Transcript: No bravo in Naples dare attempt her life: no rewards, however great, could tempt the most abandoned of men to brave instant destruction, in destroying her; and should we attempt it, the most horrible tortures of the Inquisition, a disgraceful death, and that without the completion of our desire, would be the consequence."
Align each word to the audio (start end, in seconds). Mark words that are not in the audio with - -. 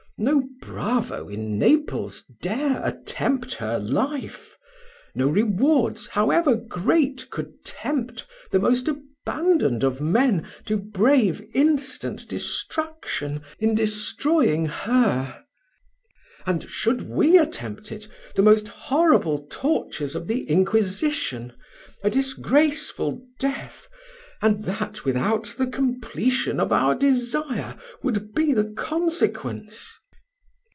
No 0.17 0.47
bravo 0.61 1.29
in 1.29 1.57
Naples 1.57 2.25
dare 2.43 2.79
attempt 2.85 3.55
her 3.55 3.79
life: 3.79 4.55
no 5.15 5.27
rewards, 5.27 6.09
however 6.09 6.53
great, 6.53 7.27
could 7.31 7.65
tempt 7.65 8.27
the 8.51 8.59
most 8.59 8.87
abandoned 8.87 9.83
of 9.83 9.99
men 9.99 10.45
to 10.65 10.77
brave 10.77 11.41
instant 11.55 12.27
destruction, 12.29 13.41
in 13.57 13.73
destroying 13.73 14.67
her; 14.67 15.43
and 16.45 16.69
should 16.69 17.09
we 17.09 17.39
attempt 17.39 17.91
it, 17.91 18.07
the 18.35 18.43
most 18.43 18.67
horrible 18.67 19.47
tortures 19.49 20.13
of 20.13 20.27
the 20.27 20.43
Inquisition, 20.47 21.51
a 22.03 22.11
disgraceful 22.11 23.23
death, 23.39 23.87
and 24.39 24.65
that 24.65 25.03
without 25.03 25.55
the 25.57 25.65
completion 25.65 26.59
of 26.59 26.71
our 26.71 26.93
desire, 26.93 27.75
would 28.03 28.35
be 28.35 28.53
the 28.53 28.65
consequence." 28.65 29.97